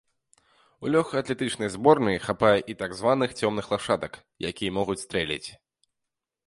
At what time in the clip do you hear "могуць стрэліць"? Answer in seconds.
4.81-5.45